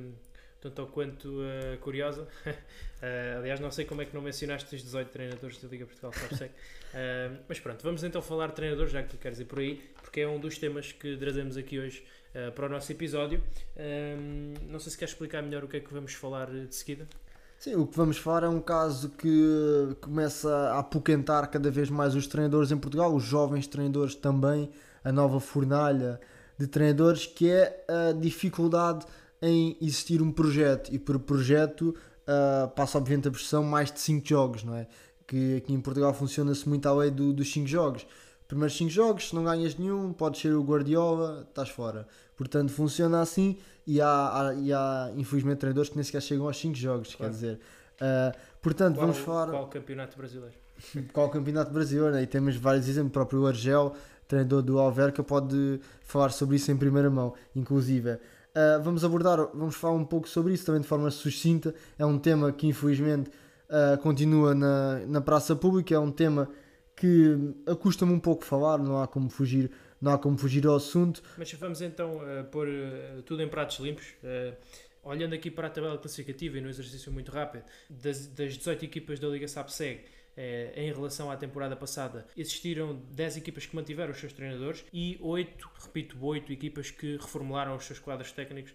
[0.61, 2.21] tanto ou quanto uh, curiosa.
[2.21, 2.53] uh,
[3.39, 6.35] aliás, não sei como é que não mencionaste os 18 treinadores da Liga Portugal, só
[6.35, 6.49] sei.
[6.49, 9.81] Uh, mas pronto, vamos então falar de treinadores, já que tu queres ir por aí,
[10.03, 12.05] porque é um dos temas que trazemos aqui hoje
[12.35, 13.41] uh, para o nosso episódio.
[13.75, 17.07] Um, não sei se queres explicar melhor o que é que vamos falar de seguida.
[17.59, 22.15] Sim, o que vamos falar é um caso que começa a apoquentar cada vez mais
[22.15, 24.69] os treinadores em Portugal, os jovens treinadores também,
[25.03, 26.21] a nova fornalha
[26.57, 29.05] de treinadores, que é a dificuldade
[29.41, 30.89] em existir um projeto.
[30.93, 31.93] E por projeto
[32.23, 34.87] uh, passa obviamente a pressão mais de 5 jogos, não é?
[35.27, 38.07] Que aqui em Portugal funciona-se muito à lei do, dos 5 jogos.
[38.47, 42.07] Primeiros 5 jogos, se não ganhas nenhum, pode ser o Guardiola, estás fora.
[42.39, 46.57] Portanto, funciona assim e há, há, e há infelizmente treinadores que nem sequer chegam aos
[46.57, 47.33] 5 jogos, Claro.
[47.33, 47.59] quer dizer.
[47.95, 50.55] Uh, portanto, Qual, vamos falar qual campeonato brasileiro?
[51.11, 52.23] qual o campeonato brasileiro, né?
[52.23, 53.93] e temos vários exemplos, o próprio Argel,
[54.25, 58.11] treinador do Alverca, pode falar sobre isso em primeira mão, inclusive.
[58.11, 62.17] Uh, vamos abordar, vamos falar um pouco sobre isso também de forma sucinta, é um
[62.17, 63.29] tema que infelizmente
[63.69, 66.47] uh, continua na, na praça pública, é um tema
[66.95, 67.37] que
[67.81, 69.69] custa-me um pouco falar, não há como fugir,
[70.01, 71.21] não há como fugir ao assunto.
[71.37, 74.05] Mas vamos então eh, pôr eh, tudo em pratos limpos.
[74.23, 74.53] Eh,
[75.03, 79.19] olhando aqui para a tabela classificativa e no exercício muito rápido, das, das 18 equipas
[79.19, 80.01] da Liga SAPSEG,
[80.37, 85.17] eh, em relação à temporada passada, existiram 10 equipas que mantiveram os seus treinadores e
[85.21, 88.73] 8, repito, 8 equipas que reformularam os seus quadros técnicos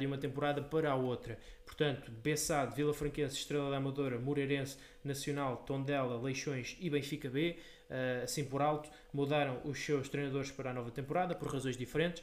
[0.00, 1.38] de uma temporada para a outra.
[1.64, 7.56] Portanto, Bessade, Vila Franquense, Estrela da Amadora, Moreirense, Nacional, Tondela, Leixões e Benfica B,
[8.22, 12.22] assim por alto, mudaram os seus treinadores para a nova temporada por razões diferentes.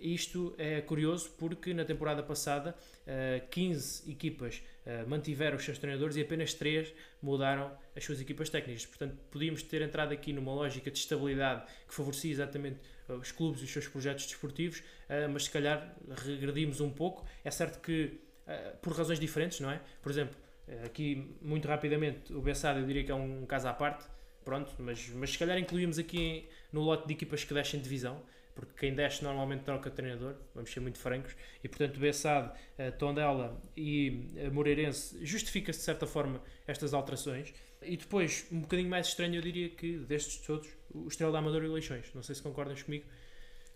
[0.00, 2.74] Isto é curioso porque na temporada passada
[3.06, 8.50] eh, 15 equipas eh, mantiveram os seus treinadores e apenas 3 mudaram as suas equipas
[8.50, 8.84] técnicas.
[8.84, 13.62] Portanto, podíamos ter entrado aqui numa lógica de estabilidade que favorecia exatamente eh, os clubes
[13.62, 17.24] e os seus projetos desportivos, eh, mas se calhar regredimos um pouco.
[17.42, 19.80] É certo que eh, por razões diferentes, não é?
[20.00, 20.36] Por exemplo,
[20.68, 24.06] eh, aqui muito rapidamente o Bessado eu diria que é um caso à parte,
[24.46, 28.22] pronto, mas, mas se calhar incluímos aqui no lote de equipas que descem divisão,
[28.54, 33.60] porque quem desce normalmente troca treinador, vamos ser muito francos, e portanto Bessade, eh, Tondela
[33.76, 37.52] e eh, Moreirense justifica-se de certa forma estas alterações.
[37.82, 41.66] E depois, um bocadinho mais estranho, eu diria que destes todos, o Estrela da Amadora
[41.66, 42.06] e Leixões.
[42.14, 43.04] Não sei se concordas comigo.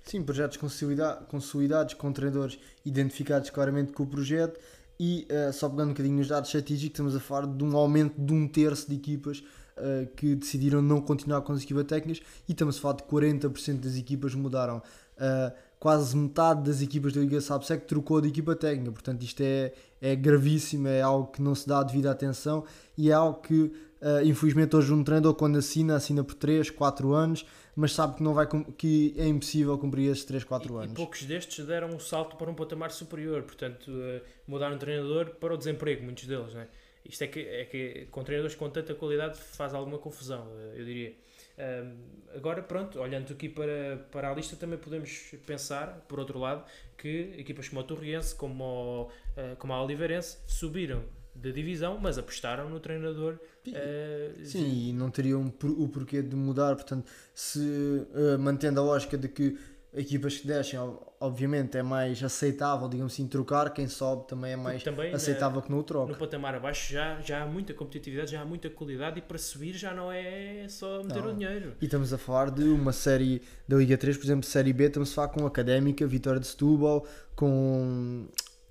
[0.05, 4.59] Sim, projetos consolida- consolidados, com treinadores identificados claramente com o projeto
[4.99, 8.19] e eh, só pegando um bocadinho nos dados estatísticos, estamos a falar de um aumento
[8.21, 9.43] de um terço de equipas
[9.81, 13.81] eh, que decidiram não continuar com as equipas técnicas e estamos a falar de 40%
[13.81, 14.83] das equipas mudaram.
[15.19, 19.73] Eh, quase metade das equipas da Liga Sabsec trocou de equipa técnica, portanto isto é,
[20.01, 22.65] é gravíssimo, é algo que não se dá a devida atenção
[22.99, 27.13] e é algo que eh, infelizmente hoje um treinador quando assina, assina por 3, 4
[27.15, 30.83] anos, mas sabe que, não vai, que é impossível cumprir esses 3, 4 E, e
[30.83, 30.95] anos.
[30.95, 35.55] poucos destes deram um salto para um patamar superior, portanto, eh, mudaram de treinador para
[35.55, 36.69] o desemprego, muitos deles, não é?
[37.05, 40.85] Isto é que, é que com treinadores com tanta qualidade faz alguma confusão, eh, eu
[40.85, 41.15] diria.
[41.59, 41.97] Ahm,
[42.35, 46.65] agora, pronto, olhando aqui para, para a lista, também podemos pensar, por outro lado,
[46.97, 52.19] que equipas como o Torriense, como, o, eh, como a Oliveirense, subiram de divisão, mas
[52.19, 53.39] apostaram no treinador.
[53.75, 59.17] eh, Sim, e não teriam o porquê de mudar, portanto, se eh, mantendo a lógica
[59.17, 59.57] de que
[59.93, 64.57] equipas que descem, ob- obviamente, é mais aceitável, digamos assim, trocar, quem sobe também é
[64.57, 68.31] mais também, né, aceitável que não o no patamar abaixo já, já há muita competitividade,
[68.33, 71.31] já há muita qualidade e para subir já não é só meter Não.
[71.31, 71.75] o dinheiro.
[71.81, 75.11] E estamos a falar de uma série da Liga 3, por exemplo, Série B, estamos
[75.11, 78.27] a falar com Académica, Vitória de Setúbal, com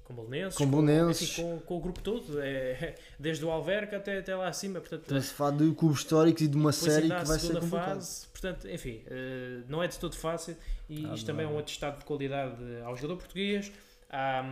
[0.05, 1.21] Com bolonenses, Com bolonenses.
[1.31, 5.01] enfim, com, com o grupo todo, é, desde o Alverca até, até lá acima, portanto,
[5.01, 8.67] estamos a falar de clubes históricos e de uma série que vai ser fase, portanto,
[8.69, 10.55] enfim, eh, não é de todo fácil
[10.89, 13.71] e Ah, isto também é um atestado de qualidade ao jogador português,
[14.09, 14.43] à,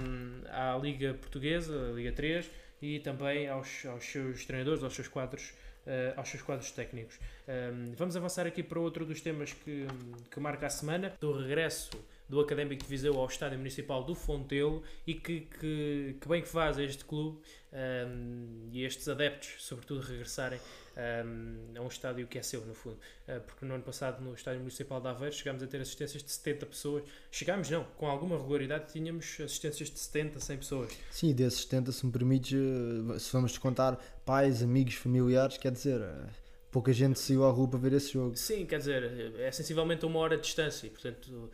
[0.50, 2.50] à Liga Portuguesa, a Liga 3
[2.82, 5.54] e também aos, aos seus treinadores, aos seus quadros
[5.88, 7.17] eh, aos seus quadros técnicos.
[7.47, 9.88] Um, vamos avançar aqui para outro dos temas que,
[10.30, 11.91] que marca a semana, do regresso
[12.30, 16.48] do Académico de Viseu ao Estádio Municipal do Fontelo e que, que, que bem que
[16.48, 17.40] faz este clube
[17.72, 20.60] um, e estes adeptos, sobretudo, regressarem
[20.98, 22.98] um, a um estádio que é seu, no fundo.
[23.28, 26.32] Uh, porque no ano passado, no Estádio Municipal de Aveiro, chegámos a ter assistências de
[26.32, 27.04] 70 pessoas.
[27.32, 30.98] Chegámos, não, com alguma regularidade, tínhamos assistências de 70, 100 pessoas.
[31.12, 36.02] Sim, desses 70, se me permites, eh, se vamos descontar pais, amigos, familiares, quer dizer,
[36.02, 36.30] eh,
[36.72, 38.36] pouca gente saiu à rua para ver esse jogo.
[38.36, 41.52] Sim, quer dizer, é sensivelmente uma hora de distância, portanto,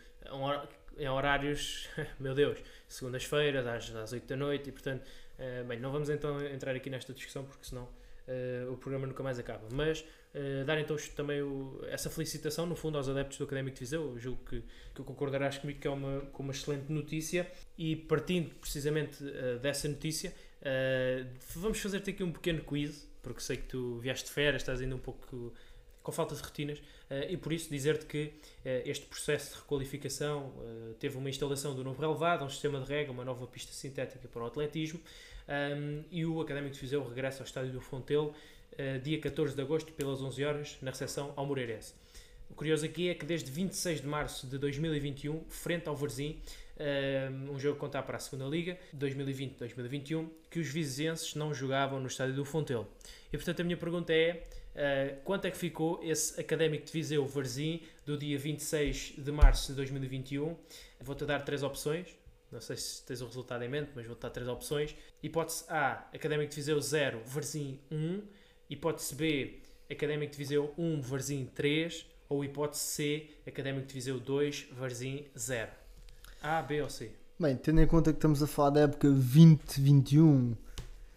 [0.97, 1.87] em horários,
[2.19, 5.03] meu Deus, segundas-feiras, às, às 8 da noite, e portanto,
[5.39, 7.87] eh, bem, não vamos então entrar aqui nesta discussão, porque senão
[8.27, 9.67] eh, o programa nunca mais acaba.
[9.71, 13.79] Mas eh, dar então também o- essa felicitação, no fundo, aos adeptos do Académico de
[13.81, 18.53] Viseu, eu julgo que, que concordarás comigo que é uma, uma excelente notícia, e partindo
[18.55, 19.23] precisamente
[19.61, 20.31] dessa notícia,
[21.55, 24.95] vamos fazer-te aqui um pequeno quiz, porque sei que tu vieste de férias, estás ainda
[24.95, 25.53] um pouco
[26.01, 26.81] com falta de rotinas,
[27.29, 28.33] e por isso dizer-te que
[28.65, 32.87] eh, este processo de requalificação eh, teve uma instalação do novo relevado, um sistema de
[32.87, 34.99] rega, uma nova pista sintética para o atletismo,
[36.09, 38.33] e o Académico de Viseu regressa ao estádio do Fontelo
[38.77, 41.93] eh, dia 14 de agosto pelas 11 horas na recepção ao Moreirense.
[42.49, 46.39] O curioso aqui é que desde 26 de março de 2021, frente ao Varzim,
[47.51, 52.07] um jogo a contar para a segunda Liga, 2020-2021, que os vizenses não jogavam no
[52.07, 52.87] estádio do Fontelo.
[53.31, 54.43] E portanto a minha pergunta é,
[54.75, 59.67] uh, quanto é que ficou esse Académico de Viseu Varzim do dia 26 de março
[59.71, 60.55] de 2021?
[60.99, 62.15] Vou-te dar três opções,
[62.53, 64.95] não sei se tens o resultado em mente, mas vou-te dar três opções.
[65.21, 68.21] Hipótese A, Académico de Viseu 0, Varzim 1.
[68.69, 69.59] Hipótese B,
[69.89, 72.05] Académico de Viseu 1, Varzim 3.
[72.29, 75.71] Ou hipótese C, Académico de Viseu 2, Varzim 0.
[76.41, 77.11] A, B ou C?
[77.39, 80.55] Bem, tendo em conta que estamos a falar da época 2021,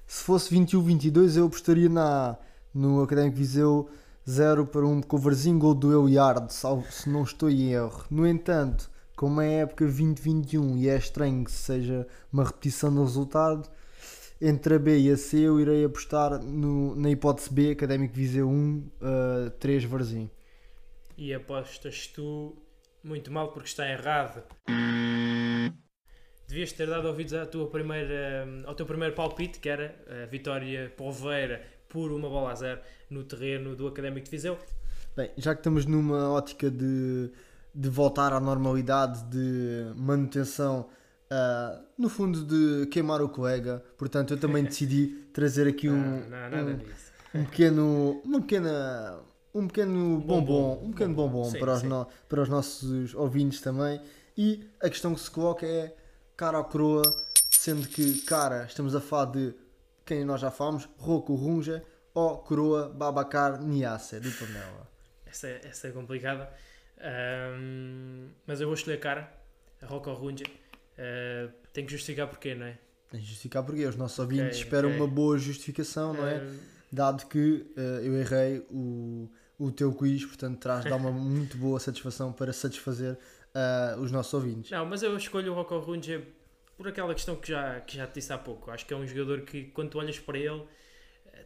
[0.07, 2.38] se fosse 21-22 eu apostaria na,
[2.77, 3.89] no Académico Viseu
[4.29, 8.05] 0 para 1 com o Varzim, gol do Euiard, se não estou em erro.
[8.11, 13.03] No entanto, como é a época 2021 e é estranho que seja uma repetição do
[13.03, 13.69] resultado,
[14.41, 18.49] entre a B e a C eu irei apostar no, na hipótese B, Académico Viseu
[18.49, 18.91] 1,
[19.47, 20.31] uh, 3 Varzim.
[21.17, 22.55] E apostas tu
[23.03, 24.43] muito mal porque está errado.
[26.47, 30.93] Devias ter dado ouvidos à tua primeira, ao teu primeiro palpite, que era a vitória
[30.97, 34.59] poveira por uma bola a zero no terreno do Académico de Viseu.
[35.16, 37.31] Bem, já que estamos numa ótica de
[37.77, 40.88] de voltar à normalidade, de manutenção,
[41.31, 43.85] uh, no fundo de queimar o colega.
[43.99, 49.20] Portanto, eu também decidi trazer aqui um, não, não, um, um, pequeno, uma pequena,
[49.55, 54.01] um pequeno bombom, um pequeno bombom sim, para, os no, para os nossos ouvintes também.
[54.38, 55.94] E a questão que se coloca é
[56.35, 57.03] cara ou coroa,
[57.51, 59.55] sendo que cara estamos a falar de
[60.07, 61.83] quem nós já falamos, Rocco Runja
[62.14, 64.88] ou coroa Babacar Niasse do Tornela.
[65.27, 66.49] Essa, é, essa é complicada.
[66.99, 69.33] Um, mas eu vou escolher a cara,
[69.83, 70.45] a Rocco Runge.
[70.45, 72.79] Uh, tem que justificar porquê, não é?
[73.11, 73.85] Tem que justificar porquê.
[73.85, 75.01] Os nossos ouvintes okay, esperam okay.
[75.01, 76.38] uma boa justificação, não é?
[76.38, 81.59] Uh, Dado que uh, eu errei o, o teu quiz, portanto traz dá uma muito
[81.59, 83.19] boa satisfação para satisfazer
[83.99, 84.71] os nossos ouvintes.
[84.71, 86.23] Não, mas eu escolho o Rocco Runge
[86.77, 88.71] por aquela questão que já, que já te disse há pouco.
[88.71, 90.65] Acho que é um jogador que quando tu olhas para ele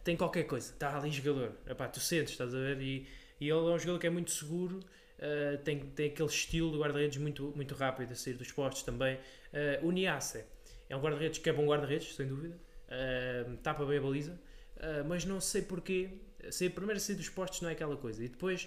[0.04, 1.52] tem qualquer coisa, está ali jogador.
[1.66, 2.80] Epá, tu sentes, estás a ver?
[2.80, 3.06] E,
[3.40, 4.80] e ele é um jogador que é muito seguro
[5.20, 9.16] Uh, tem, tem aquele estilo de guarda-redes muito, muito rápido a sair dos postos também.
[9.52, 10.44] Uh, o Niasse
[10.88, 12.58] é um guarda-redes que é bom guarda-redes, sem dúvida.
[12.88, 14.32] Uh, tapa bem a baliza.
[14.76, 16.08] Uh, mas não sei porquê.
[16.50, 18.24] Sei, primeiro sair dos postos não é aquela coisa.
[18.24, 18.66] E depois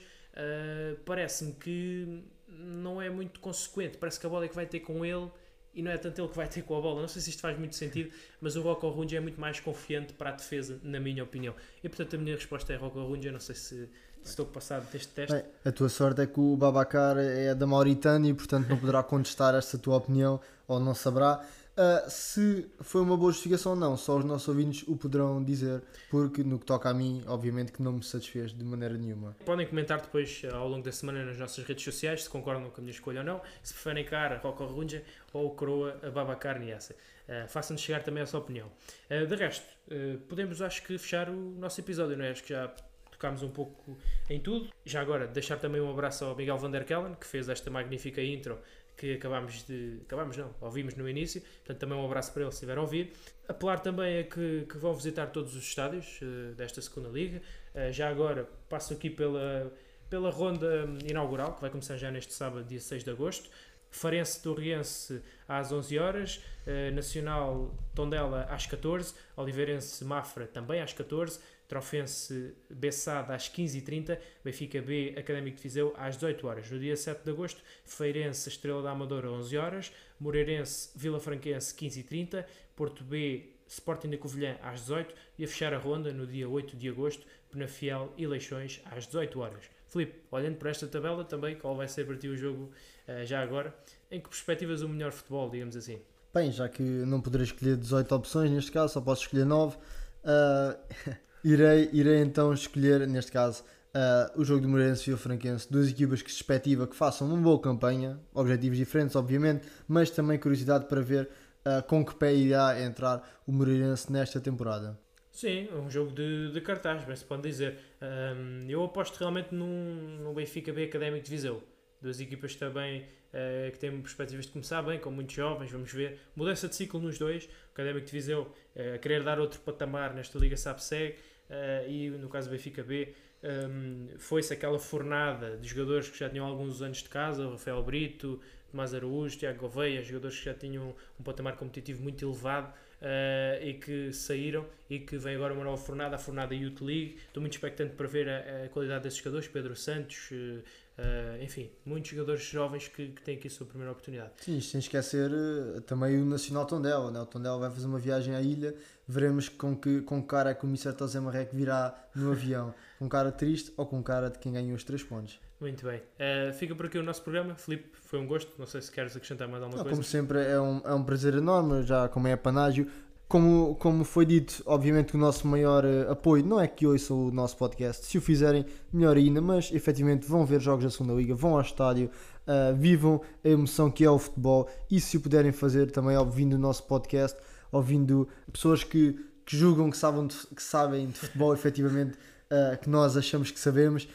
[1.06, 3.97] parece-me que não é muito consequente.
[3.97, 5.32] Parece que a bola é que vai ter com ele
[5.73, 7.01] e não é tanto ele que vai ter com a bola.
[7.01, 10.13] Não sei se isto faz muito sentido, mas o Rocco Runge é muito mais confiante
[10.13, 11.55] para a defesa, na minha opinião.
[11.83, 13.31] E portanto a minha resposta é Rocco Runge.
[13.31, 13.89] Não sei se
[14.23, 15.33] estou passado deste teste.
[15.33, 19.03] Bem, a tua sorte é que o Babacar é da Mauritânia e, portanto, não poderá
[19.03, 21.43] contestar esta tua opinião ou não saberá.
[21.75, 25.81] Uh, se foi uma boa justificação ou não, só os nossos ouvintes o poderão dizer,
[26.12, 29.36] porque no que toca a mim, obviamente que não me satisfez de maneira nenhuma.
[29.43, 32.83] Podem comentar depois ao longo da semana nas nossas redes sociais se concordam com a
[32.83, 36.95] minha escolha ou não, se preferem cara Rocco Runja ou Coroa Babacar Niassa.
[37.27, 38.67] Uh, Façam-nos chegar também a sua opinião.
[39.09, 42.31] Uh, de resto, uh, podemos acho que fechar o nosso episódio, não é?
[42.31, 42.71] Acho que já
[43.09, 43.97] tocámos um pouco
[44.29, 44.69] em tudo.
[44.86, 48.21] Já agora, deixar também um abraço ao Miguel Van der Kellen, que fez esta magnífica
[48.21, 48.59] intro
[48.97, 49.99] que acabámos de.
[50.06, 53.13] Acabámos não, ouvimos no início, portanto também um abraço para ele se estiver a ouvir.
[53.47, 57.41] Apelar também a que, que vão visitar todos os estádios uh, desta segunda liga.
[57.73, 59.71] Uh, já agora passo aqui pela,
[60.10, 63.49] pela ronda inaugural, que vai começar já neste sábado, dia 6 de agosto.
[63.89, 71.39] Farense Torriense às 11 horas, uh, Nacional Tondela às 14, Oliveirense Mafra também às 14,
[71.73, 76.69] Trofense Bessada às 15h30, Benfica B Académico de Viseu às 18 horas.
[76.69, 82.45] No dia 7 de agosto, Feirense Estrela da Amadora 11 horas, Moreirense Vila Franquense 15h30,
[82.75, 86.77] Porto B Sporting da Covilhã às 18 e a fechar a ronda no dia 8
[86.77, 89.65] de agosto, Penafiel e Leixões às 18 horas.
[89.88, 92.69] Filipe, olhando para esta tabela também, qual vai ser para ti o jogo
[93.07, 93.73] uh, já agora?
[94.12, 95.99] Em que perspectivas o melhor futebol, digamos assim?
[96.31, 99.75] Bem, já que não poderei escolher 18 opções neste caso, só posso escolher 9.
[99.75, 101.19] Uh...
[101.43, 105.89] Irei, irei então escolher, neste caso, uh, o jogo do Moreirense e o Franquense, duas
[105.89, 110.86] equipas que se expectativa que façam uma boa campanha, objetivos diferentes, obviamente, mas também curiosidade
[110.86, 111.29] para ver
[111.65, 114.97] uh, com que pé irá entrar o Moreirense nesta temporada.
[115.34, 117.77] Sim, um jogo de, de cartaz, bem se pode dizer.
[118.01, 121.63] Um, eu aposto realmente num, no Benfica B Académico de Viseu.
[121.99, 126.20] Duas equipas também uh, que têm perspectivas de começar bem, com muitos jovens, vamos ver.
[126.36, 127.45] Mudança de ciclo nos dois.
[127.45, 131.15] O Académico de Viseu uh, querer dar outro patamar nesta Liga SAP-SEG
[131.49, 133.13] uh, e no caso do Benfica B
[133.43, 138.39] um, foi-se aquela fornada de jogadores que já tinham alguns anos de casa, Rafael Brito,
[138.71, 143.73] Tomás Araújo, Tiago Gouveia, jogadores que já tinham um patamar competitivo muito elevado uh, e
[143.75, 147.17] que saíram e que vem agora uma nova fornada, a fornada Youth League.
[147.27, 150.63] Estou muito expectante para ver a, a qualidade desses jogadores, Pedro Santos, uh,
[150.97, 154.31] Uh, enfim, muitos jogadores jovens que, que, têm aqui a sua primeira oportunidade.
[154.37, 157.09] Sim, sem esquecer uh, também o Nacional Tondela.
[157.09, 157.19] Né?
[157.19, 158.75] O Tondela vai fazer uma viagem à ilha,
[159.07, 160.95] veremos com que, com que cara é que o Mr.
[160.97, 162.73] José Marreco virá no avião.
[162.99, 165.39] com cara triste ou com cara de quem ganhou os três pontos.
[165.59, 165.99] Muito bem.
[165.99, 167.55] Uh, fica por aqui o nosso programa.
[167.55, 168.51] Filipe, foi um gosto.
[168.59, 169.95] Não sei se queres acrescentar mais alguma Não, coisa.
[169.95, 172.85] Como sempre, é um, é um prazer enorme, já como é panágio.
[173.34, 177.31] Como, como foi dito, obviamente o nosso maior uh, apoio não é que ouçam o
[177.31, 178.63] nosso podcast, se o fizerem,
[178.93, 182.11] melhor ainda, mas efetivamente vão ver jogos da segunda Liga, vão ao estádio,
[182.45, 186.53] uh, vivam a emoção que é o futebol e se o puderem fazer também ouvindo
[186.53, 187.36] o nosso podcast,
[187.71, 192.15] ouvindo pessoas que, que julgam que sabem de, que sabem de futebol efetivamente,
[192.51, 194.07] uh, que nós achamos que sabemos,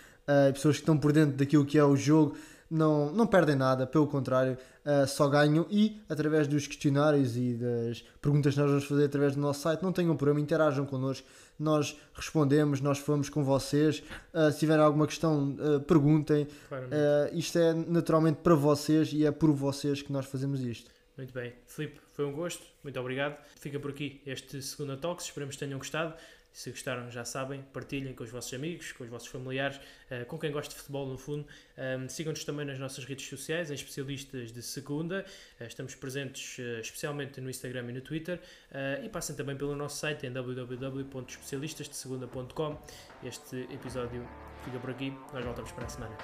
[0.54, 2.36] pessoas que estão por dentro daquilo que é o jogo
[2.70, 8.02] não, não perdem nada, pelo contrário, uh, só ganham e através dos questionários e das
[8.20, 11.26] perguntas que nós vamos fazer através do nosso site, não tenham problema, interajam connosco,
[11.58, 14.02] nós respondemos, nós falamos com vocês.
[14.32, 16.46] Uh, se tiverem alguma questão, uh, perguntem.
[17.32, 20.90] isto é naturalmente para vocês e é por vocês que nós fazemos isto.
[21.18, 21.52] Muito bem.
[21.66, 22.62] Filipe, foi um gosto.
[22.80, 23.36] Muito obrigado.
[23.56, 25.24] Fica por aqui este segundo Talks.
[25.24, 26.14] Esperamos que tenham gostado.
[26.58, 29.80] Se gostaram, já sabem, partilhem com os vossos amigos, com os vossos familiares,
[30.10, 31.46] eh, com quem gosta de futebol, no fundo.
[31.76, 35.24] Ehm, sigam-nos também nas nossas redes sociais, em especialistas de segunda.
[35.60, 38.40] Eh, estamos presentes eh, especialmente no Instagram e no Twitter.
[39.04, 42.76] E passem também pelo nosso site em www.especialistasdesegunda.com.
[43.22, 44.28] Este episódio
[44.64, 45.16] fica por aqui.
[45.32, 46.16] Nós voltamos para a semana.